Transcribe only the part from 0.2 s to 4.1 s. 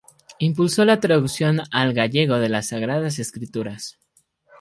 Impulsó la traducción al gallego de las Sagradas Escrituras.